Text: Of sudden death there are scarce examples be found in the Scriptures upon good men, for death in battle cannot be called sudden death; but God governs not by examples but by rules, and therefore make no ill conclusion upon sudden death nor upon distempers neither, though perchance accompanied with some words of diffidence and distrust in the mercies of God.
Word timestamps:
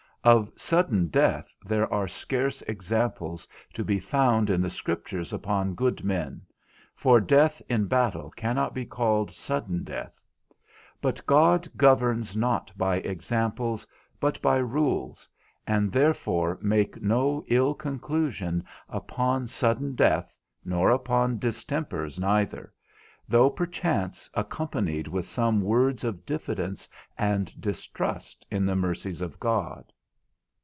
Of 0.23 0.51
sudden 0.55 1.07
death 1.07 1.51
there 1.65 1.91
are 1.91 2.07
scarce 2.07 2.61
examples 2.67 3.47
be 3.83 3.99
found 3.99 4.51
in 4.51 4.61
the 4.61 4.69
Scriptures 4.69 5.33
upon 5.33 5.73
good 5.73 6.03
men, 6.03 6.43
for 6.93 7.19
death 7.19 7.59
in 7.67 7.87
battle 7.87 8.29
cannot 8.35 8.75
be 8.75 8.85
called 8.85 9.31
sudden 9.31 9.83
death; 9.83 10.13
but 11.01 11.25
God 11.25 11.67
governs 11.75 12.37
not 12.37 12.71
by 12.77 12.97
examples 12.97 13.87
but 14.19 14.39
by 14.43 14.57
rules, 14.57 15.27
and 15.65 15.91
therefore 15.91 16.59
make 16.61 17.01
no 17.01 17.43
ill 17.47 17.73
conclusion 17.73 18.63
upon 18.89 19.47
sudden 19.47 19.95
death 19.95 20.31
nor 20.63 20.91
upon 20.91 21.39
distempers 21.39 22.19
neither, 22.19 22.71
though 23.27 23.49
perchance 23.49 24.29
accompanied 24.35 25.07
with 25.07 25.25
some 25.25 25.61
words 25.61 26.03
of 26.03 26.27
diffidence 26.27 26.87
and 27.17 27.59
distrust 27.59 28.45
in 28.51 28.67
the 28.67 28.75
mercies 28.75 29.21
of 29.21 29.39
God. 29.39 29.91